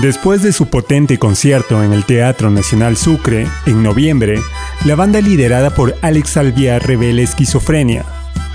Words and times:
Después 0.00 0.42
de 0.42 0.52
su 0.52 0.68
potente 0.68 1.18
concierto 1.18 1.82
en 1.82 1.92
el 1.92 2.04
Teatro 2.04 2.50
Nacional 2.50 2.96
Sucre 2.96 3.46
en 3.66 3.82
noviembre, 3.82 4.40
la 4.86 4.94
banda 4.94 5.20
liderada 5.20 5.68
por 5.68 5.94
Alex 6.00 6.38
Alviar 6.38 6.86
revela 6.86 7.20
esquizofrenia, 7.20 8.06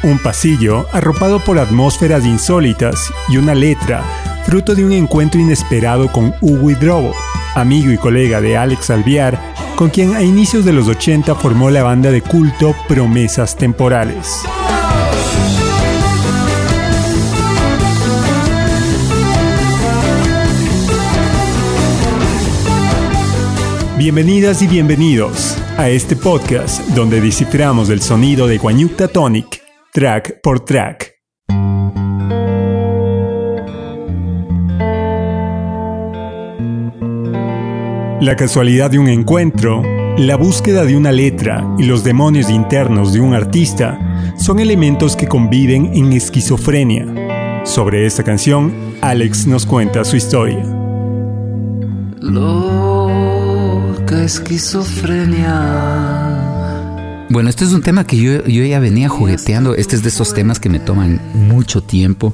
un 0.02 0.18
pasillo 0.18 0.88
arropado 0.92 1.40
por 1.40 1.60
atmósferas 1.60 2.26
insólitas 2.26 3.14
y 3.30 3.38
una 3.38 3.54
letra 3.54 4.04
fruto 4.48 4.74
de 4.74 4.84
un 4.84 4.94
encuentro 4.94 5.40
inesperado 5.40 6.12
con 6.12 6.34
Hugo 6.42 6.72
Hidrobo, 6.72 7.14
amigo 7.54 7.92
y 7.92 7.98
colega 7.98 8.42
de 8.42 8.58
Alex 8.58 8.90
Alviar, 8.90 9.40
con 9.76 9.92
quien 9.92 10.16
a 10.16 10.24
inicios 10.24 10.66
de 10.66 10.74
los 10.74 10.88
80 10.88 11.36
formó 11.36 11.70
la 11.70 11.84
banda 11.84 12.10
de 12.10 12.24
culto 12.24 12.74
Promesas 12.88 13.56
Temporales. 13.56 14.42
Bienvenidas 23.98 24.62
y 24.62 24.68
bienvenidos 24.68 25.58
a 25.76 25.90
este 25.90 26.16
podcast 26.16 26.88
donde 26.90 27.20
desciframos 27.20 27.90
el 27.90 28.00
sonido 28.00 28.46
de 28.46 28.60
Guanyukta 28.60 29.08
Tonic, 29.08 29.64
track 29.92 30.40
por 30.44 30.60
track. 30.60 31.16
La 38.22 38.36
casualidad 38.38 38.92
de 38.92 39.00
un 39.00 39.08
encuentro, 39.08 39.82
la 40.16 40.36
búsqueda 40.36 40.86
de 40.86 40.96
una 40.96 41.12
letra 41.12 41.68
y 41.80 41.88
los 41.88 42.04
demonios 42.04 42.52
internos 42.52 43.14
de 43.14 43.20
un 43.20 43.34
artista 43.34 44.00
son 44.38 44.60
elementos 44.60 45.16
que 45.16 45.28
conviven 45.28 45.96
en 45.96 46.14
esquizofrenia. 46.14 47.66
Sobre 47.66 48.06
esta 48.06 48.24
canción, 48.24 48.96
Alex 49.02 49.48
nos 49.48 49.66
cuenta 49.66 50.06
su 50.06 50.18
historia 50.18 50.64
esquizofrenia. 54.16 56.48
Bueno, 57.30 57.50
este 57.50 57.66
es 57.66 57.74
un 57.74 57.82
tema 57.82 58.06
que 58.06 58.18
yo, 58.18 58.46
ya 58.46 58.80
venía 58.80 59.10
jugueteando. 59.10 59.76
Este 59.76 59.96
es 59.96 60.04
de 60.04 60.10
esos 60.10 60.34
temas 60.34 60.60
que 60.60 60.70
me 60.70 60.80
toman 60.80 61.20
mucho 61.34 61.82
tiempo, 61.82 62.34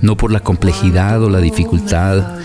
no 0.00 0.16
por 0.16 0.32
la 0.32 0.40
complejidad 0.40 1.22
o 1.22 1.28
la 1.28 1.40
dificultad 1.40 2.38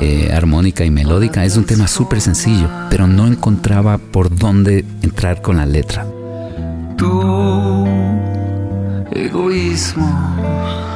eh, 0.00 0.30
armónica 0.32 0.84
y 0.84 0.90
melódica. 0.90 1.44
Es 1.44 1.56
un 1.56 1.64
tema 1.64 1.88
súper 1.88 2.20
sencillo, 2.20 2.68
pero 2.88 3.06
no 3.06 3.26
encontraba 3.26 3.98
por 3.98 4.34
dónde 4.34 4.84
entrar 5.02 5.42
con 5.42 5.56
la 5.56 5.66
letra. 5.66 6.06
Tu 6.96 7.08
egoísmo. 9.12 10.08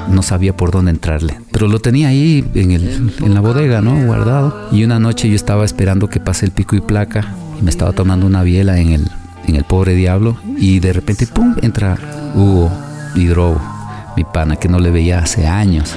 No 0.08 0.22
sabía 0.22 0.56
por 0.56 0.70
dónde 0.70 0.90
entrarle, 0.90 1.40
pero 1.50 1.66
lo 1.66 1.78
tenía 1.80 2.08
ahí 2.08 2.44
en, 2.54 2.70
en 2.72 3.34
la 3.34 3.40
bodega, 3.40 3.80
¿no? 3.80 4.04
Guardado. 4.06 4.68
Y 4.70 4.84
una 4.84 4.98
noche 4.98 5.28
yo 5.28 5.34
estaba 5.34 5.64
esperando 5.64 6.08
que 6.08 6.20
pase 6.20 6.46
el 6.46 6.52
pico 6.52 6.76
y 6.76 6.80
placa 6.80 7.34
y 7.58 7.62
me 7.62 7.70
estaba 7.70 7.92
tomando 7.92 8.26
una 8.26 8.42
biela 8.42 8.78
en 8.78 8.92
el, 8.92 9.08
en 9.46 9.56
el 9.56 9.64
pobre 9.64 9.94
diablo 9.94 10.36
y 10.58 10.80
de 10.80 10.92
repente, 10.92 11.26
¡pum!, 11.26 11.56
entra 11.62 11.98
Hugo 12.34 12.70
Hidrobo, 13.14 13.60
mi 14.16 14.24
pana, 14.24 14.56
que 14.56 14.68
no 14.68 14.78
le 14.78 14.90
veía 14.90 15.20
hace 15.20 15.46
años. 15.46 15.94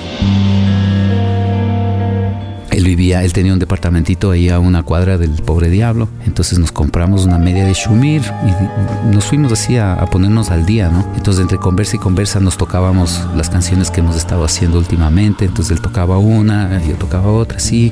Él 2.77 2.85
vivía, 2.85 3.23
él 3.23 3.33
tenía 3.33 3.53
un 3.53 3.57
departamentito 3.57 4.29
ahí 4.29 4.49
a 4.49 4.59
una 4.59 4.83
cuadra 4.83 5.17
del 5.17 5.31
pobre 5.31 5.67
diablo. 5.67 6.09
Entonces 6.27 6.59
nos 6.59 6.71
compramos 6.71 7.25
una 7.25 7.39
media 7.39 7.65
de 7.65 7.73
Shumir 7.73 8.21
y 8.21 9.15
nos 9.15 9.25
fuimos 9.25 9.51
así 9.51 9.77
a, 9.77 9.97
ponernos 10.11 10.51
al 10.51 10.63
día, 10.67 10.87
¿no? 10.89 11.03
Entonces 11.15 11.41
entre 11.41 11.57
conversa 11.57 11.95
y 11.95 11.99
conversa 11.99 12.39
nos 12.39 12.55
tocábamos 12.55 13.25
las 13.35 13.49
canciones 13.49 13.89
que 13.89 14.01
hemos 14.01 14.15
estado 14.15 14.45
haciendo 14.45 14.77
últimamente. 14.77 15.45
Entonces 15.45 15.75
él 15.75 15.81
tocaba 15.81 16.19
una, 16.19 16.79
yo 16.85 16.93
tocaba 16.97 17.31
otra, 17.31 17.57
sí. 17.57 17.91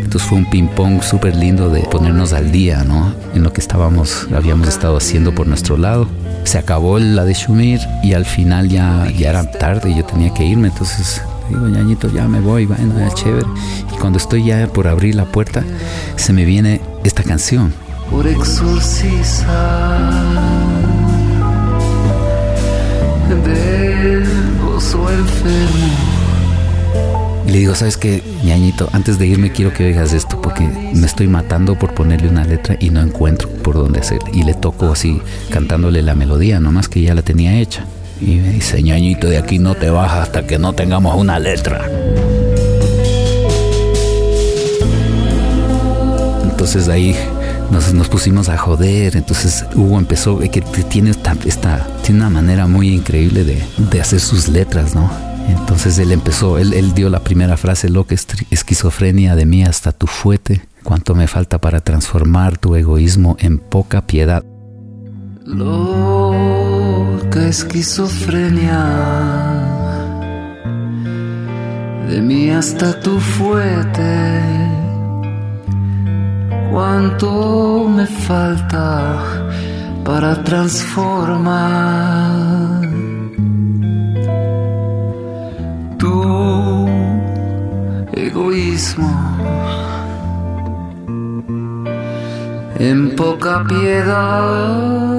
Entonces 0.00 0.28
fue 0.28 0.38
un 0.38 0.50
ping 0.50 0.66
pong 0.66 1.00
súper 1.00 1.36
lindo 1.36 1.70
de 1.70 1.82
ponernos 1.82 2.32
al 2.32 2.50
día, 2.50 2.82
¿no? 2.82 3.14
En 3.36 3.44
lo 3.44 3.52
que 3.52 3.60
estábamos, 3.60 4.26
habíamos 4.34 4.66
estado 4.66 4.96
haciendo 4.96 5.32
por 5.32 5.46
nuestro 5.46 5.76
lado. 5.76 6.08
Se 6.42 6.58
acabó 6.58 6.98
la 6.98 7.24
de 7.24 7.34
Shumir 7.34 7.78
y 8.02 8.14
al 8.14 8.24
final 8.24 8.68
ya, 8.68 9.08
ya 9.16 9.30
era 9.30 9.48
tarde 9.48 9.90
y 9.90 9.94
yo 9.94 10.04
tenía 10.04 10.34
que 10.34 10.44
irme. 10.44 10.66
Entonces 10.66 11.22
digo, 11.48 11.68
ñañito, 11.68 12.08
ya 12.08 12.26
me 12.28 12.40
voy, 12.40 12.66
bueno, 12.66 12.98
ya 12.98 13.12
chévere. 13.12 13.46
Y 13.92 13.96
cuando 13.98 14.18
estoy 14.18 14.44
ya 14.44 14.66
por 14.66 14.86
abrir 14.88 15.14
la 15.14 15.24
puerta, 15.24 15.64
se 16.16 16.32
me 16.32 16.44
viene 16.44 16.80
esta 17.04 17.22
canción. 17.22 17.72
Por 18.10 18.26
exorcizar 18.26 20.12
del 23.28 24.24
gozo 24.64 25.10
enfermo. 25.10 26.14
Y 27.46 27.50
le 27.50 27.58
digo, 27.58 27.74
¿sabes 27.74 27.96
qué, 27.96 28.22
ñañito? 28.42 28.88
Antes 28.92 29.18
de 29.18 29.26
irme 29.26 29.52
quiero 29.52 29.72
que 29.72 29.84
oigas 29.84 30.12
esto 30.12 30.40
porque 30.40 30.62
me 30.62 31.06
estoy 31.06 31.28
matando 31.28 31.78
por 31.78 31.94
ponerle 31.94 32.28
una 32.28 32.44
letra 32.44 32.76
y 32.80 32.90
no 32.90 33.00
encuentro 33.02 33.48
por 33.48 33.74
dónde 33.74 34.00
hacer. 34.00 34.20
Y 34.32 34.44
le 34.44 34.54
toco 34.54 34.92
así, 34.92 35.20
cantándole 35.50 36.02
la 36.02 36.14
melodía, 36.14 36.60
nomás 36.60 36.88
que 36.88 37.02
ya 37.02 37.14
la 37.14 37.22
tenía 37.22 37.58
hecha. 37.58 37.84
Y 38.26 38.36
me 38.36 38.48
dice, 38.50 38.82
ñañito, 38.82 39.28
de 39.28 39.36
aquí 39.36 39.58
no 39.58 39.74
te 39.74 39.90
bajas 39.90 40.28
hasta 40.28 40.46
que 40.46 40.58
no 40.58 40.72
tengamos 40.72 41.14
una 41.16 41.38
letra. 41.38 41.84
Entonces 46.42 46.88
ahí 46.88 47.14
nos, 47.70 47.92
nos, 47.92 48.08
pusimos 48.08 48.48
a 48.48 48.56
joder. 48.56 49.16
Entonces 49.16 49.66
Hugo 49.74 49.98
empezó, 49.98 50.38
que 50.38 50.62
tiene, 50.88 51.10
esta, 51.10 51.86
tiene 52.02 52.20
una 52.20 52.30
manera 52.30 52.66
muy 52.66 52.88
increíble 52.88 53.44
de, 53.44 53.62
de, 53.76 54.00
hacer 54.00 54.20
sus 54.20 54.48
letras, 54.48 54.94
¿no? 54.94 55.10
Entonces 55.48 55.98
él 55.98 56.10
empezó, 56.10 56.56
él, 56.56 56.72
él 56.72 56.94
dio 56.94 57.10
la 57.10 57.20
primera 57.20 57.58
frase, 57.58 57.90
lo 57.90 58.06
que 58.06 58.14
es 58.14 58.26
esquizofrenia 58.50 59.36
de 59.36 59.44
mí 59.44 59.62
hasta 59.62 59.92
tu 59.92 60.06
fuete, 60.06 60.62
cuánto 60.82 61.14
me 61.14 61.26
falta 61.26 61.58
para 61.58 61.80
transformar 61.80 62.56
tu 62.56 62.74
egoísmo 62.74 63.36
en 63.38 63.58
poca 63.58 64.06
piedad. 64.06 64.42
Loca 67.34 67.48
esquizofrenia, 67.48 68.84
de 72.08 72.20
mí 72.20 72.50
hasta 72.50 73.00
tu 73.00 73.18
fuete, 73.18 74.40
cuánto 76.70 77.88
me 77.88 78.06
falta 78.06 79.18
para 80.04 80.44
transformar 80.44 81.70
tu 85.98 86.86
egoísmo 88.12 89.10
en 92.78 93.16
poca 93.16 93.64
piedad 93.64 95.13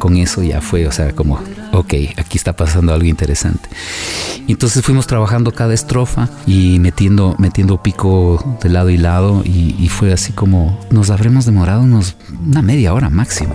con 0.00 0.16
eso 0.16 0.42
ya 0.42 0.60
fue, 0.60 0.88
o 0.88 0.90
sea, 0.90 1.12
como, 1.12 1.38
ok, 1.72 1.94
aquí 2.16 2.36
está 2.36 2.54
pasando 2.54 2.92
algo 2.92 3.06
interesante. 3.06 3.68
entonces 4.48 4.84
fuimos 4.84 5.06
trabajando 5.06 5.52
cada 5.52 5.74
estrofa 5.74 6.28
y 6.46 6.80
metiendo, 6.80 7.36
metiendo 7.38 7.80
pico 7.80 8.58
de 8.60 8.68
lado 8.68 8.90
y 8.90 8.96
lado 8.96 9.44
y, 9.44 9.88
fue 9.90 10.12
así 10.12 10.32
como, 10.32 10.80
nos 10.90 11.10
habremos 11.10 11.44
demorado 11.44 11.82
unos, 11.82 12.16
una 12.46 12.62
media 12.62 12.94
hora 12.94 13.10
máximo. 13.10 13.54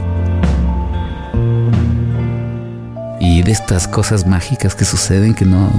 Y 3.19 3.41
de 3.41 3.51
estas 3.51 3.87
cosas 3.87 4.27
mágicas 4.27 4.75
que 4.75 4.85
suceden 4.85 5.33
que 5.33 5.45
no, 5.45 5.71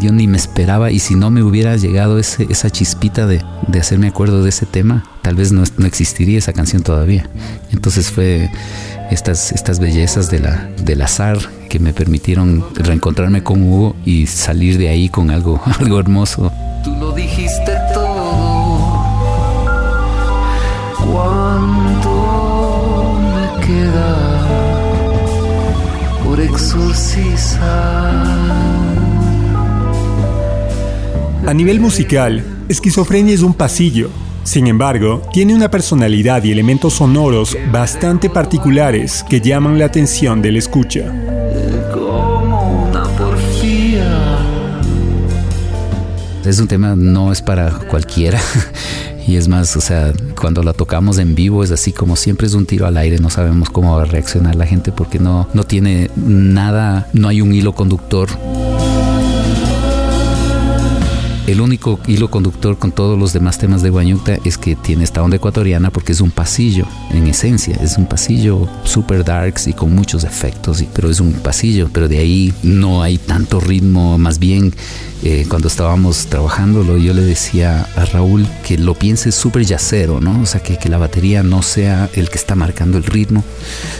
yo 0.00 0.12
ni 0.12 0.26
me 0.26 0.36
esperaba 0.36 0.90
y 0.90 0.98
si 0.98 1.14
no 1.14 1.30
me 1.30 1.42
hubiera 1.42 1.76
llegado 1.76 2.18
ese, 2.18 2.46
esa 2.50 2.68
chispita 2.68 3.26
de, 3.26 3.42
de 3.68 3.80
hacerme 3.80 4.08
acuerdo 4.08 4.42
de 4.42 4.50
ese 4.50 4.66
tema, 4.66 5.04
tal 5.22 5.36
vez 5.36 5.52
no, 5.52 5.62
no 5.78 5.86
existiría 5.86 6.38
esa 6.38 6.52
canción 6.52 6.82
todavía. 6.82 7.30
Entonces 7.72 8.10
fue 8.10 8.50
estas, 9.10 9.52
estas 9.52 9.78
bellezas 9.78 10.30
de 10.30 10.40
la, 10.40 10.68
del 10.82 11.02
azar 11.02 11.38
que 11.68 11.78
me 11.78 11.92
permitieron 11.92 12.64
reencontrarme 12.74 13.42
con 13.42 13.62
Hugo 13.62 13.96
y 14.04 14.26
salir 14.26 14.78
de 14.78 14.88
ahí 14.88 15.08
con 15.08 15.30
algo, 15.30 15.60
algo 15.80 15.98
hermoso. 15.98 16.52
Tú 16.84 16.94
lo 16.96 17.12
dijiste 17.12 17.72
todo. 17.92 19.04
¿Cuánto 21.12 22.10
me 23.34 23.66
queda 23.66 24.46
por 26.24 26.40
exorcizar? 26.40 27.70
A 31.46 31.54
nivel 31.54 31.80
musical, 31.80 32.44
Esquizofrenia 32.68 33.34
es 33.34 33.42
un 33.42 33.54
pasillo 33.54 34.10
sin 34.44 34.66
embargo, 34.66 35.22
tiene 35.32 35.54
una 35.54 35.70
personalidad 35.70 36.42
y 36.44 36.52
elementos 36.52 36.94
sonoros 36.94 37.56
bastante 37.70 38.30
particulares 38.30 39.24
que 39.28 39.40
llaman 39.40 39.78
la 39.78 39.86
atención 39.86 40.42
del 40.42 40.56
escucha. 40.56 41.12
Es 46.44 46.58
un 46.58 46.66
tema, 46.66 46.96
no 46.96 47.30
es 47.30 47.42
para 47.42 47.70
cualquiera. 47.70 48.40
Y 49.26 49.36
es 49.36 49.46
más, 49.46 49.76
o 49.76 49.80
sea, 49.80 50.12
cuando 50.40 50.62
la 50.64 50.72
tocamos 50.72 51.18
en 51.18 51.36
vivo 51.36 51.62
es 51.62 51.70
así 51.70 51.92
como 51.92 52.16
siempre 52.16 52.48
es 52.48 52.54
un 52.54 52.66
tiro 52.66 52.86
al 52.86 52.96
aire, 52.96 53.18
no 53.18 53.30
sabemos 53.30 53.70
cómo 53.70 53.94
va 53.94 54.02
a 54.02 54.06
reaccionar 54.06 54.56
la 54.56 54.66
gente 54.66 54.90
porque 54.90 55.20
no, 55.20 55.46
no 55.54 55.62
tiene 55.62 56.10
nada, 56.16 57.08
no 57.12 57.28
hay 57.28 57.40
un 57.40 57.54
hilo 57.54 57.72
conductor 57.72 58.28
El 61.50 61.60
único 61.60 61.98
hilo 62.06 62.30
conductor 62.30 62.78
con 62.78 62.92
todos 62.92 63.18
los 63.18 63.32
demás 63.32 63.58
temas 63.58 63.82
de 63.82 63.90
Guanyuta 63.90 64.38
es 64.44 64.56
que 64.56 64.76
tiene 64.76 65.02
esta 65.02 65.20
onda 65.20 65.34
ecuatoriana 65.34 65.90
porque 65.90 66.12
es 66.12 66.20
un 66.20 66.30
pasillo, 66.30 66.86
en 67.10 67.26
esencia, 67.26 67.76
es 67.82 67.98
un 67.98 68.06
pasillo 68.06 68.68
super 68.84 69.24
darks 69.24 69.66
y 69.66 69.72
con 69.72 69.92
muchos 69.92 70.22
efectos, 70.22 70.84
pero 70.94 71.10
es 71.10 71.18
un 71.18 71.32
pasillo, 71.32 71.90
pero 71.92 72.06
de 72.06 72.18
ahí 72.18 72.54
no 72.62 73.02
hay 73.02 73.18
tanto 73.18 73.58
ritmo, 73.58 74.16
más 74.16 74.38
bien 74.38 74.72
eh, 75.24 75.44
cuando 75.48 75.66
estábamos 75.66 76.26
trabajándolo, 76.26 76.96
yo 76.98 77.14
le 77.14 77.22
decía 77.22 77.84
a 77.96 78.04
Raúl 78.04 78.46
que 78.64 78.78
lo 78.78 78.94
piense 78.94 79.32
súper 79.32 79.64
yacero, 79.64 80.20
¿no? 80.20 80.40
O 80.42 80.46
sea, 80.46 80.62
que, 80.62 80.78
que 80.78 80.88
la 80.88 80.98
batería 80.98 81.42
no 81.42 81.62
sea 81.62 82.08
el 82.14 82.30
que 82.30 82.38
está 82.38 82.54
marcando 82.54 82.96
el 82.96 83.02
ritmo, 83.02 83.42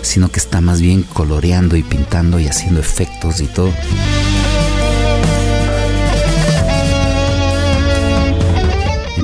sino 0.02 0.30
que 0.30 0.38
está 0.38 0.60
más 0.60 0.80
bien 0.80 1.02
coloreando 1.02 1.74
y 1.74 1.82
pintando 1.82 2.38
y 2.38 2.46
haciendo 2.46 2.78
efectos 2.78 3.40
y 3.40 3.46
todo. 3.46 3.72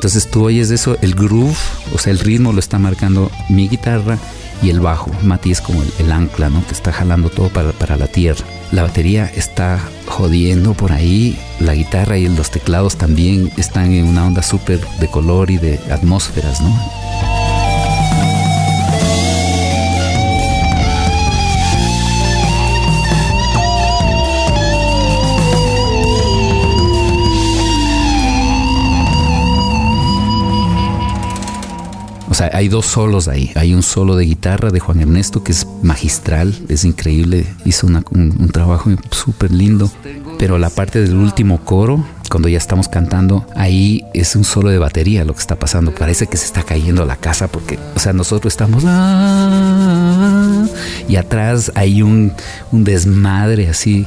Entonces 0.06 0.30
tú 0.30 0.44
oyes 0.44 0.70
eso, 0.70 0.96
el 1.02 1.16
groove, 1.16 1.56
o 1.92 1.98
sea, 1.98 2.12
el 2.12 2.20
ritmo 2.20 2.52
lo 2.52 2.60
está 2.60 2.78
marcando 2.78 3.28
mi 3.48 3.68
guitarra 3.68 4.18
y 4.62 4.70
el 4.70 4.78
bajo. 4.78 5.10
Mati 5.24 5.50
es 5.50 5.60
como 5.60 5.82
el, 5.82 6.12
ancla, 6.12 6.48
¿no? 6.48 6.64
Que 6.64 6.74
está 6.74 6.92
jalando 6.92 7.28
todo 7.28 7.48
para, 7.48 7.72
para, 7.72 7.96
la 7.96 8.06
tierra. 8.06 8.46
La 8.70 8.84
batería 8.84 9.28
está 9.34 9.80
jodiendo 10.06 10.74
por 10.74 10.92
ahí. 10.92 11.36
La 11.58 11.74
guitarra 11.74 12.18
y 12.18 12.28
los 12.28 12.52
teclados 12.52 12.94
también 12.94 13.50
están 13.56 13.92
en 13.94 14.06
una 14.06 14.24
onda 14.28 14.42
súper 14.42 14.78
de 15.00 15.08
color 15.08 15.50
y 15.50 15.58
de 15.58 15.80
atmósferas, 15.90 16.60
¿no? 16.60 17.35
Sea, 32.36 32.50
hay 32.52 32.68
dos 32.68 32.84
solos 32.84 33.28
ahí. 33.28 33.50
Hay 33.54 33.72
un 33.72 33.82
solo 33.82 34.14
de 34.14 34.26
guitarra 34.26 34.70
de 34.70 34.78
Juan 34.78 35.00
Ernesto 35.00 35.42
que 35.42 35.52
es 35.52 35.66
magistral, 35.82 36.54
es 36.68 36.84
increíble. 36.84 37.46
Hizo 37.64 37.86
un, 37.86 38.50
trabajo 38.52 38.90
súper 39.10 39.50
lindo. 39.50 39.90
Pero 40.38 40.58
la 40.58 40.68
parte 40.68 41.00
del 41.00 41.16
último 41.16 41.64
coro, 41.64 42.04
cuando 42.30 42.50
ya 42.50 42.58
estamos 42.58 42.88
cantando, 42.88 43.46
ahí 43.56 44.04
es 44.12 44.36
un 44.36 44.44
solo 44.44 44.68
de 44.68 44.78
batería 44.78 45.24
lo 45.24 45.32
que 45.32 45.40
está 45.40 45.58
pasando. 45.58 45.94
Parece 45.94 46.26
que 46.26 46.36
se 46.36 46.44
está 46.44 46.62
cayendo 46.62 47.06
la 47.06 47.16
casa 47.16 47.48
porque, 47.48 47.78
o 47.94 47.98
sea, 47.98 48.12
nosotros 48.12 48.52
estamos... 48.52 48.84
Ah", 48.86 50.66
y 51.08 51.16
atrás 51.16 51.72
hay 51.74 52.02
un 52.02 52.34
desmadre 52.70 53.70
así. 53.70 54.06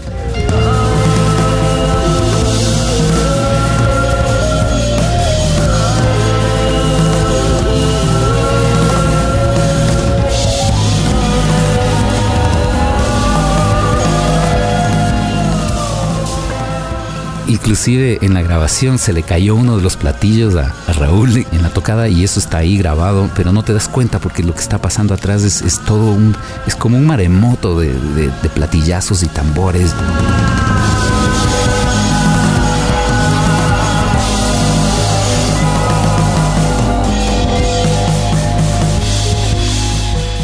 Inclusive 17.49 18.19
en 18.21 18.35
la 18.35 18.43
grabación 18.43 18.99
se 18.99 19.11
le 19.11 19.23
cayó 19.23 19.55
uno 19.55 19.75
de 19.77 19.81
los 19.81 19.97
platillos 19.97 20.55
a, 20.55 20.71
Raúl 20.93 21.47
en 21.51 21.63
la 21.63 21.69
tocada 21.69 22.07
y 22.07 22.23
eso 22.23 22.39
está 22.39 22.59
ahí 22.59 22.77
grabado, 22.77 23.27
pero 23.35 23.51
no 23.51 23.63
te 23.63 23.73
das 23.73 23.89
cuenta 23.89 24.19
porque 24.19 24.43
lo 24.43 24.53
que 24.53 24.61
está 24.61 24.77
pasando 24.77 25.15
atrás 25.15 25.43
es, 25.43 25.79
todo 25.79 26.11
un, 26.11 26.35
es 26.67 26.75
como 26.75 26.97
un 26.97 27.07
maremoto 27.07 27.79
de 27.79 28.31
platillazos 28.53 29.23
y 29.23 29.27
tambores. 29.27 29.95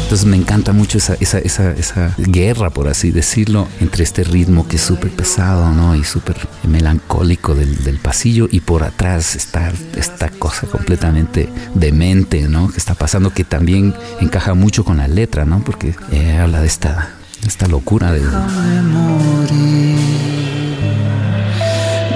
Entonces 0.06 0.28
me 0.28 0.36
encanta 0.36 0.72
mucho 0.72 0.98
esa, 0.98 1.14
esa, 1.14 1.40
esa, 1.40 1.72
esa 1.72 2.14
guerra, 2.16 2.70
por 2.70 2.86
así 2.86 3.10
decirlo, 3.10 3.66
entre 3.80 4.04
este 4.04 4.22
ritmo 4.22 4.68
que 4.68 4.76
es 4.76 4.82
súper 4.82 5.10
pesado, 5.10 5.72
¿no? 5.72 5.96
Y 5.96 6.04
súper 6.04 6.36
melancólico 6.62 7.56
del, 7.56 7.82
del, 7.82 7.98
pasillo 7.98 8.46
y 8.48 8.60
por 8.60 8.84
atrás 8.84 9.34
está 9.34 9.72
esta 9.96 10.28
cosa 10.28 10.68
completamente 10.68 11.48
demente, 11.74 12.46
¿no? 12.48 12.68
Que 12.68 12.76
está 12.76 12.94
pasando, 12.94 13.34
que 13.34 13.42
también 13.42 13.96
encaja 14.20 14.54
mucho 14.54 14.84
con 14.84 14.98
la 14.98 15.08
letra, 15.08 15.44
¿no? 15.44 15.64
Porque 15.64 15.96
eh, 16.12 16.38
habla 16.38 16.60
de 16.60 16.68
esta, 16.68 17.08
esta 17.44 17.66
locura 17.66 18.12
de... 18.12 18.20
Déjame 18.20 18.82
morir, 18.82 19.98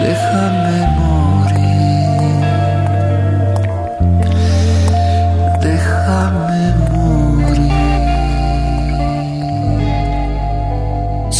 déjame 0.00 0.99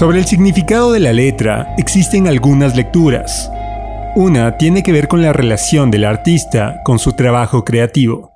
Sobre 0.01 0.19
el 0.19 0.25
significado 0.25 0.93
de 0.93 0.99
la 0.99 1.13
letra 1.13 1.75
existen 1.77 2.27
algunas 2.27 2.75
lecturas. 2.75 3.51
Una 4.17 4.57
tiene 4.57 4.83
que 4.83 4.93
ver 4.93 5.09
con 5.09 5.21
la 5.21 5.35
relación 5.35 5.91
del 5.91 6.07
artista 6.07 6.81
con 6.87 6.99
su 6.99 7.13
trabajo 7.13 7.67
creativo. 7.67 8.33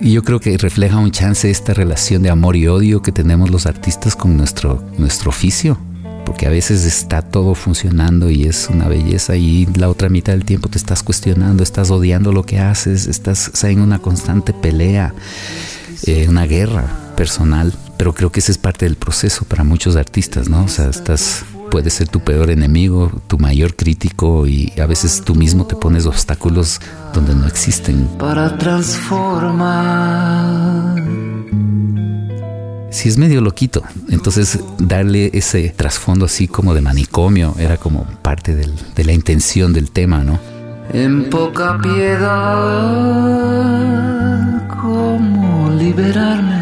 Yo 0.00 0.22
creo 0.22 0.40
que 0.40 0.56
refleja 0.56 0.96
un 0.96 1.10
chance 1.10 1.50
esta 1.50 1.74
relación 1.74 2.22
de 2.22 2.30
amor 2.30 2.56
y 2.56 2.68
odio 2.68 3.02
que 3.02 3.12
tenemos 3.12 3.50
los 3.50 3.66
artistas 3.66 4.16
con 4.16 4.38
nuestro, 4.38 4.82
nuestro 4.96 5.28
oficio 5.28 5.76
porque 6.24 6.46
a 6.46 6.50
veces 6.50 6.84
está 6.84 7.22
todo 7.22 7.54
funcionando 7.54 8.30
y 8.30 8.44
es 8.44 8.68
una 8.68 8.88
belleza 8.88 9.36
y 9.36 9.66
la 9.74 9.88
otra 9.88 10.08
mitad 10.08 10.32
del 10.32 10.44
tiempo 10.44 10.68
te 10.68 10.78
estás 10.78 11.02
cuestionando, 11.02 11.62
estás 11.62 11.90
odiando 11.90 12.32
lo 12.32 12.44
que 12.44 12.58
haces, 12.58 13.06
estás 13.06 13.64
en 13.64 13.80
una 13.80 13.98
constante 13.98 14.52
pelea, 14.52 15.14
eh, 16.06 16.26
una 16.28 16.46
guerra 16.46 16.86
personal, 17.16 17.72
pero 17.96 18.14
creo 18.14 18.32
que 18.32 18.40
ese 18.40 18.52
es 18.52 18.58
parte 18.58 18.84
del 18.84 18.96
proceso 18.96 19.44
para 19.44 19.64
muchos 19.64 19.96
artistas, 19.96 20.48
¿no? 20.48 20.64
O 20.64 20.68
sea, 20.68 20.88
estás 20.88 21.44
puedes 21.72 21.94
ser 21.94 22.08
tu 22.08 22.20
peor 22.20 22.50
enemigo, 22.50 23.10
tu 23.28 23.38
mayor 23.38 23.74
crítico 23.74 24.46
y 24.46 24.70
a 24.78 24.84
veces 24.84 25.22
tú 25.24 25.34
mismo 25.34 25.66
te 25.66 25.74
pones 25.74 26.04
obstáculos 26.04 26.82
donde 27.14 27.34
no 27.34 27.46
existen. 27.46 28.08
Para 28.18 28.58
transformar 28.58 31.02
sí 32.92 33.08
es 33.08 33.18
medio 33.18 33.40
loquito. 33.40 33.82
Entonces 34.08 34.60
darle 34.78 35.30
ese 35.32 35.70
trasfondo 35.70 36.26
así 36.26 36.46
como 36.46 36.74
de 36.74 36.80
manicomio 36.80 37.56
era 37.58 37.76
como 37.76 38.04
parte 38.22 38.54
de 38.54 39.04
la 39.04 39.12
intención 39.12 39.72
del 39.72 39.90
tema, 39.90 40.22
¿no? 40.22 40.38
En 40.92 41.30
poca 41.30 41.78
piedad, 41.78 42.28
¿cómo 44.68 45.70
liberarme? 45.70 46.61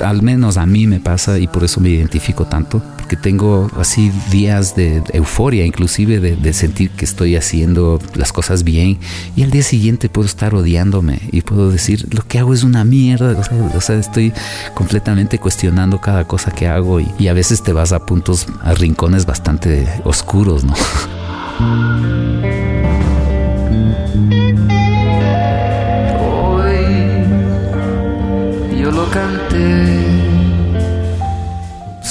Al 0.00 0.22
menos 0.22 0.56
a 0.56 0.66
mí 0.66 0.86
me 0.86 1.00
pasa 1.00 1.38
y 1.38 1.46
por 1.46 1.64
eso 1.64 1.80
me 1.80 1.90
identifico 1.90 2.46
tanto 2.46 2.82
que 3.10 3.16
tengo 3.16 3.68
así 3.76 4.12
días 4.30 4.76
de 4.76 5.02
euforia, 5.12 5.66
inclusive 5.66 6.20
de, 6.20 6.52
sentir 6.52 6.90
que 6.90 7.04
estoy 7.04 7.34
haciendo 7.34 7.98
las 8.14 8.32
cosas 8.32 8.62
bien 8.62 8.98
y 9.34 9.42
al 9.42 9.50
día 9.50 9.64
siguiente 9.64 10.08
puedo 10.08 10.26
estar 10.26 10.54
odiándome 10.54 11.18
y 11.32 11.40
puedo 11.40 11.72
decir 11.72 12.06
lo 12.14 12.22
que 12.22 12.38
hago 12.38 12.54
es 12.54 12.62
una 12.62 12.84
mierda, 12.84 13.36
o 13.74 13.80
sea, 13.80 13.96
estoy 13.96 14.32
completamente 14.74 15.38
cuestionando 15.38 16.00
cada 16.00 16.24
cosa 16.24 16.52
que 16.52 16.68
hago 16.68 17.00
y, 17.00 17.08
y 17.18 17.26
a 17.26 17.32
veces 17.32 17.64
te 17.64 17.72
vas 17.72 17.90
a 17.90 18.06
puntos, 18.06 18.46
a 18.62 18.74
rincones 18.74 19.26
bastante 19.26 19.88
oscuros, 20.04 20.62
¿no? 20.62 20.74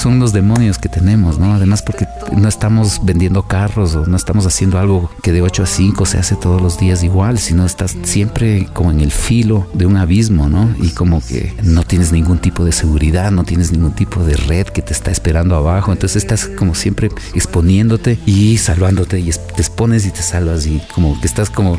Son 0.00 0.18
los 0.18 0.32
demonios 0.32 0.78
que 0.78 0.88
tenemos, 0.88 1.38
¿no? 1.38 1.52
Además 1.52 1.82
porque 1.82 2.06
no 2.34 2.48
estamos 2.48 3.00
vendiendo 3.04 3.42
carros 3.42 3.94
o 3.94 4.06
no 4.06 4.16
estamos 4.16 4.46
haciendo 4.46 4.78
algo 4.78 5.10
que 5.22 5.30
de 5.30 5.42
8 5.42 5.64
a 5.64 5.66
5 5.66 6.06
se 6.06 6.16
hace 6.16 6.36
todos 6.36 6.62
los 6.62 6.78
días 6.78 7.02
igual, 7.02 7.38
sino 7.38 7.66
estás 7.66 7.94
siempre 8.04 8.66
como 8.72 8.90
en 8.90 9.00
el 9.00 9.10
filo 9.10 9.68
de 9.74 9.84
un 9.84 9.98
abismo, 9.98 10.48
¿no? 10.48 10.74
Y 10.80 10.90
como 10.90 11.20
que 11.20 11.54
no 11.62 11.82
tienes 11.82 12.12
ningún 12.12 12.38
tipo 12.38 12.64
de 12.64 12.72
seguridad, 12.72 13.30
no 13.30 13.44
tienes 13.44 13.72
ningún 13.72 13.92
tipo 13.92 14.24
de 14.24 14.36
red 14.36 14.68
que 14.68 14.80
te 14.80 14.94
está 14.94 15.10
esperando 15.10 15.54
abajo, 15.54 15.92
entonces 15.92 16.22
estás 16.22 16.46
como 16.46 16.74
siempre 16.74 17.10
exponiéndote 17.34 18.18
y 18.24 18.56
salvándote 18.56 19.20
y 19.20 19.30
te 19.30 19.60
expones 19.60 20.06
y 20.06 20.10
te 20.12 20.22
salvas 20.22 20.66
y 20.66 20.80
como 20.94 21.20
que 21.20 21.26
estás 21.26 21.50
como 21.50 21.76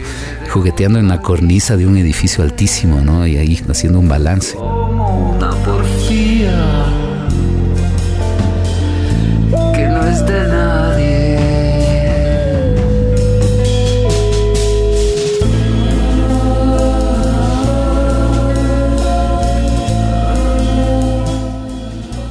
jugueteando 0.54 1.00
en 1.00 1.08
la 1.08 1.22
cornisa 1.22 1.76
de 1.76 1.88
un 1.88 1.98
edificio 1.98 2.44
altísimo, 2.44 3.02
¿no? 3.02 3.26
Y 3.26 3.38
ahí 3.38 3.60
haciendo 3.68 4.00
un 4.00 4.08
balance. 4.08 4.56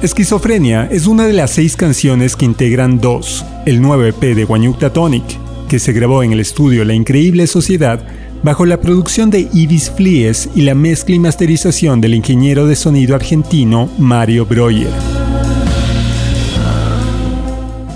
Esquizofrenia 0.01 0.87
es 0.91 1.05
una 1.05 1.27
de 1.27 1.33
las 1.33 1.51
seis 1.51 1.75
canciones 1.75 2.35
que 2.35 2.45
integran 2.45 2.99
Dos, 2.99 3.45
el 3.67 3.81
nuevo 3.81 4.03
EP 4.03 4.19
de 4.35 4.45
Guanyukta 4.45 4.91
Tonic, 4.91 5.23
que 5.69 5.77
se 5.77 5.93
grabó 5.93 6.23
en 6.23 6.31
el 6.33 6.39
estudio 6.39 6.83
La 6.85 6.95
Increíble 6.95 7.45
Sociedad 7.45 8.03
bajo 8.41 8.65
la 8.65 8.81
producción 8.81 9.29
de 9.29 9.47
Ibis 9.53 9.91
Flies 9.91 10.49
y 10.55 10.63
la 10.63 10.73
mezcla 10.73 11.15
y 11.15 11.19
masterización 11.19 12.01
del 12.01 12.15
ingeniero 12.15 12.65
de 12.65 12.75
sonido 12.75 13.13
argentino 13.13 13.89
Mario 13.99 14.47
Breuer. 14.47 15.20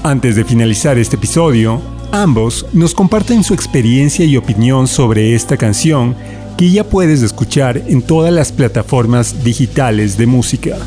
Antes 0.05 0.35
de 0.35 0.45
finalizar 0.45 1.00
este 1.00 1.15
episodio, 1.15 1.81
ambos 2.12 2.67
nos 2.74 2.93
comparten 2.93 3.43
su 3.43 3.55
experiencia 3.55 4.24
y 4.24 4.38
opinión 4.38 4.88
sobre 4.88 5.33
esta 5.33 5.57
canción 5.57 6.15
que 6.59 6.69
ya 6.69 6.83
puedes 6.83 7.24
escuchar 7.24 7.77
en 7.88 8.03
todas 8.03 8.31
las 8.31 8.51
plataformas 8.51 9.43
digitales 9.43 10.15
de 10.15 10.27
música. 10.27 10.77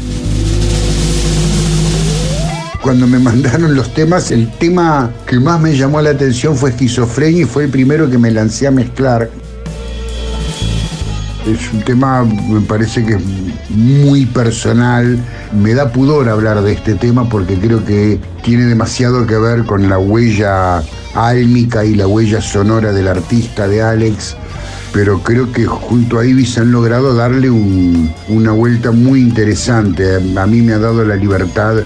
Cuando 2.81 3.09
me 3.09 3.19
mandaron 3.19 3.75
los 3.75 3.93
temas, 3.93 4.31
el 4.31 4.53
tema 4.53 5.11
que 5.27 5.41
más 5.41 5.61
me 5.61 5.77
llamó 5.77 6.01
la 6.01 6.11
atención 6.11 6.57
fue 6.57 6.71
esquizofrenia 6.71 7.43
y 7.43 7.45
fue 7.45 7.65
el 7.65 7.71
primero 7.71 8.09
que 8.09 8.19
me 8.19 8.31
lancé 8.31 8.69
a 8.69 8.71
mezclar. 8.71 9.29
Es 11.47 11.73
un 11.73 11.83
tema, 11.83 12.25
me 12.25 12.61
parece 12.61 13.05
que 13.05 13.15
es 13.15 13.23
muy 13.71 14.27
personal. 14.27 15.19
Me 15.53 15.75
da 15.75 15.93
pudor 15.93 16.29
hablar 16.29 16.63
de 16.63 16.73
este 16.73 16.95
tema 16.95 17.29
porque 17.29 17.55
creo 17.55 17.85
que 17.85 18.21
tiene 18.43 18.65
demasiado 18.65 19.27
que 19.27 19.37
ver 19.37 19.65
con 19.65 19.89
la 19.89 19.99
huella 19.99 20.83
álmica 21.15 21.85
y 21.85 21.95
la 21.95 22.07
huella 22.07 22.41
sonora 22.41 22.93
del 22.93 23.09
artista 23.09 23.67
de 23.69 23.83
Alex. 23.83 24.37
Pero 24.93 25.23
creo 25.23 25.51
que 25.53 25.65
junto 25.65 26.19
a 26.19 26.27
Ibis 26.27 26.59
han 26.59 26.73
logrado 26.73 27.15
darle 27.15 27.51
una 27.51 28.53
vuelta 28.53 28.91
muy 28.91 29.21
interesante. 29.21 30.17
A 30.17 30.47
mí 30.47 30.61
me 30.61 30.75
ha 30.75 30.79
dado 30.79 31.05
la 31.05 31.17
libertad 31.17 31.77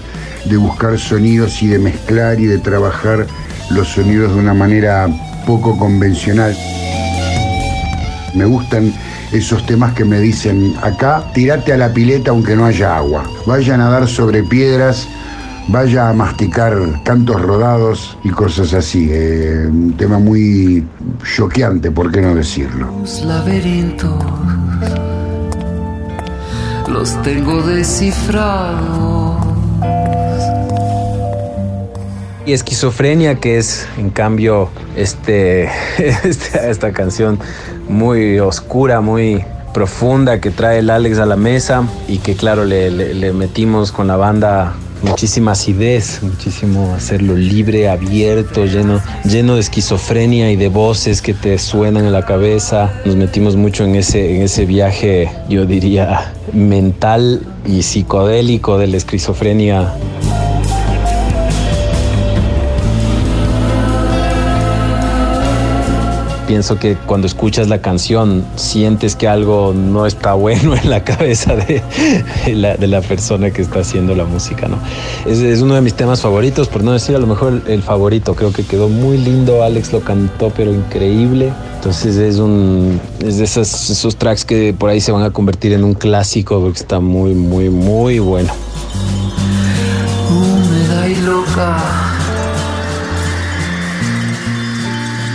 de 0.45 0.57
buscar 0.57 0.97
sonidos 0.99 1.61
y 1.61 1.67
de 1.67 1.79
mezclar 1.79 2.39
y 2.39 2.45
de 2.45 2.57
trabajar 2.57 3.27
los 3.71 3.87
sonidos 3.89 4.33
de 4.33 4.39
una 4.39 4.53
manera 4.53 5.07
poco 5.45 5.77
convencional. 5.77 6.55
Me 8.33 8.45
gustan 8.45 8.93
esos 9.33 9.65
temas 9.65 9.93
que 9.93 10.05
me 10.05 10.19
dicen, 10.19 10.75
acá 10.81 11.23
tirate 11.33 11.73
a 11.73 11.77
la 11.77 11.93
pileta 11.93 12.31
aunque 12.31 12.55
no 12.55 12.65
haya 12.65 12.97
agua, 12.97 13.23
vaya 13.45 13.75
a 13.75 13.77
nadar 13.77 14.07
sobre 14.07 14.43
piedras, 14.43 15.07
vaya 15.67 16.09
a 16.09 16.13
masticar 16.13 16.75
cantos 17.03 17.41
rodados 17.41 18.17
y 18.23 18.29
cosas 18.29 18.73
así. 18.73 19.09
Eh, 19.11 19.67
un 19.67 19.93
tema 19.97 20.19
muy 20.19 20.85
choqueante, 21.35 21.91
¿por 21.91 22.11
qué 22.11 22.21
no 22.21 22.35
decirlo? 22.35 22.93
Los 23.01 23.23
laberintos 23.23 24.23
los 26.87 27.21
tengo 27.23 27.61
descifrados. 27.63 29.22
Y 32.45 32.53
esquizofrenia, 32.53 33.35
que 33.35 33.57
es 33.57 33.87
en 33.97 34.09
cambio 34.09 34.69
este, 34.95 35.69
este, 35.97 36.69
esta 36.69 36.91
canción 36.91 37.39
muy 37.87 38.39
oscura, 38.39 39.01
muy 39.01 39.45
profunda 39.73 40.39
que 40.39 40.51
trae 40.51 40.79
el 40.79 40.89
Alex 40.89 41.17
a 41.19 41.25
la 41.25 41.35
mesa 41.35 41.87
y 42.07 42.19
que 42.19 42.35
claro 42.35 42.63
le, 42.63 42.91
le 42.91 43.33
metimos 43.33 43.91
con 43.91 44.07
la 44.07 44.17
banda 44.17 44.75
muchísima 45.03 45.51
acidez, 45.51 46.21
muchísimo 46.23 46.93
hacerlo 46.95 47.35
libre, 47.35 47.89
abierto, 47.89 48.65
lleno, 48.65 49.01
lleno 49.25 49.55
de 49.55 49.61
esquizofrenia 49.61 50.51
y 50.51 50.55
de 50.55 50.69
voces 50.69 51.21
que 51.21 51.33
te 51.33 51.57
suenan 51.59 52.05
en 52.05 52.13
la 52.13 52.25
cabeza. 52.25 52.91
Nos 53.05 53.15
metimos 53.15 53.55
mucho 53.55 53.83
en 53.83 53.95
ese, 53.95 54.35
en 54.35 54.41
ese 54.43 54.65
viaje, 54.65 55.29
yo 55.49 55.65
diría, 55.65 56.33
mental 56.53 57.41
y 57.65 57.83
psicodélico 57.83 58.77
de 58.77 58.87
la 58.87 58.97
esquizofrenia. 58.97 59.93
Pienso 66.53 66.77
que 66.77 66.95
cuando 67.07 67.25
escuchas 67.25 67.67
la 67.67 67.79
canción 67.79 68.45
sientes 68.57 69.15
que 69.15 69.27
algo 69.27 69.73
no 69.75 70.05
está 70.05 70.35
bueno 70.35 70.75
en 70.75 70.87
la 70.87 71.03
cabeza 71.03 71.55
de, 71.55 71.81
la, 72.53 73.01
persona 73.01 73.49
que 73.49 73.63
está 73.63 73.79
haciendo 73.79 74.13
la 74.13 74.25
música, 74.25 74.67
¿no? 74.67 74.77
Es, 75.25 75.63
uno 75.63 75.73
de 75.73 75.81
mis 75.81 75.95
temas 75.95 76.21
favoritos, 76.21 76.67
por 76.67 76.83
no 76.83 76.91
decir 76.91 77.15
a 77.15 77.17
lo 77.17 77.25
mejor 77.25 77.63
el, 77.65 77.81
favorito. 77.81 78.35
Creo 78.35 78.53
que 78.53 78.63
quedó 78.63 78.87
muy 78.87 79.17
lindo, 79.17 79.63
Alex 79.63 79.91
lo 79.93 80.01
cantó, 80.01 80.51
pero 80.55 80.71
increíble. 80.71 81.51
Entonces 81.77 82.17
es 82.17 82.37
un 82.37 83.01
es 83.25 83.39
de 83.39 83.45
esos, 83.45 83.89
esos 83.89 84.15
tracks 84.15 84.45
que 84.45 84.75
por 84.77 84.91
ahí 84.91 85.01
se 85.01 85.11
van 85.11 85.23
a 85.23 85.31
convertir 85.31 85.73
en 85.73 85.83
un 85.83 85.95
clásico 85.95 86.61
porque 86.61 86.81
está 86.81 86.99
muy, 86.99 87.33
muy, 87.33 87.71
muy 87.71 88.19
bueno. 88.19 88.53
Húmeda 90.29 91.09
y 91.09 91.15
loca 91.15 92.02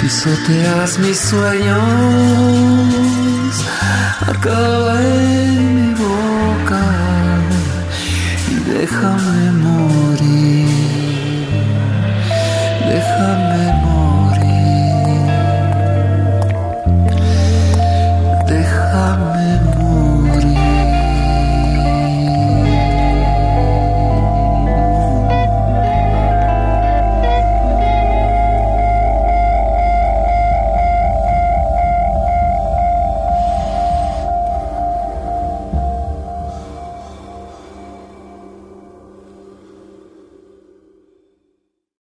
pisoteas 0.08 0.98
mis 1.00 1.18
sueños, 1.18 1.78
acaba 4.26 5.02
en 5.02 5.74
mi 5.76 5.92
boca 5.92 6.84
y 8.50 8.54
déjame 8.70 9.52
morir, 9.66 10.68
déjame 12.88 13.77